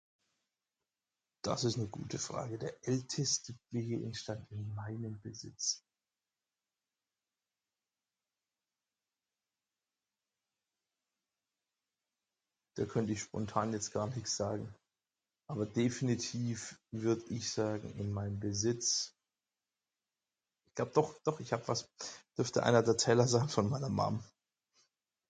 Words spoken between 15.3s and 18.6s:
Aber definitiv würde ich sagen, in meinem